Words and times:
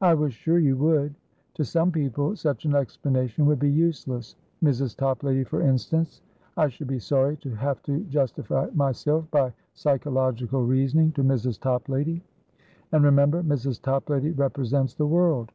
"I 0.00 0.14
was 0.14 0.32
sure 0.32 0.60
you 0.60 0.76
would! 0.76 1.16
To 1.54 1.64
some 1.64 1.90
people, 1.90 2.36
such 2.36 2.66
an 2.66 2.76
explanation 2.76 3.46
would 3.46 3.58
be 3.58 3.68
useless; 3.68 4.36
Mrs. 4.62 4.94
Toplady, 4.96 5.42
for 5.42 5.60
instance. 5.60 6.20
I 6.56 6.68
should 6.68 6.86
be 6.86 7.00
sorry 7.00 7.36
to 7.38 7.50
have 7.56 7.82
to 7.82 8.04
justify 8.04 8.68
myself 8.76 9.28
by 9.32 9.52
psychological 9.74 10.64
reasoning 10.64 11.10
to 11.14 11.24
Mrs. 11.24 11.58
Toplady. 11.58 12.22
And, 12.92 13.02
remember, 13.02 13.42
Mrs. 13.42 13.82
Toplady 13.82 14.30
represents 14.30 14.94
the 14.94 15.06
world. 15.08 15.50